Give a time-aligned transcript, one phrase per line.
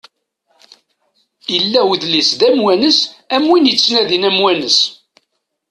[1.55, 2.99] Illa udlis d amwanes
[3.35, 4.79] a wid ittnadin amwanes.